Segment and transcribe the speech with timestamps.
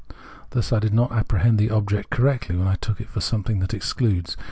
[0.49, 3.71] Thus I did not apprehend the object correctly when I took it for something that
[3.75, 4.35] excludes.